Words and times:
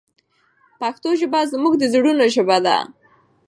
پښتو 0.79 1.09
ژبه 1.19 1.39
زموږ 1.51 1.73
د 1.79 1.83
زړونو 1.93 2.25
ژبه 2.35 2.57
ده. 2.65 2.77